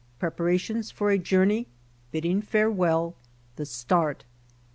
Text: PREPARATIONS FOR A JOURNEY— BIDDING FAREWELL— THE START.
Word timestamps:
PREPARATIONS 0.17 0.89
FOR 0.89 1.11
A 1.11 1.19
JOURNEY— 1.19 1.67
BIDDING 2.11 2.41
FAREWELL— 2.41 3.13
THE 3.57 3.67
START. 3.67 4.23